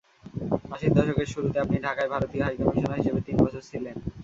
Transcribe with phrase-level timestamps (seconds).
[0.73, 3.95] আশির দশকের শুরুতে আপনি ঢাকায় ভারতীয় হাইকমিশনার হিসেবে তিন বছর ছিলেন।